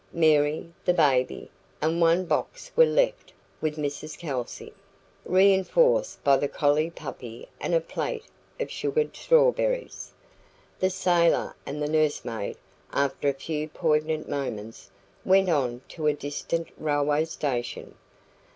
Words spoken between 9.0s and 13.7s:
strawberries); the sailor and the nursemaid, after a few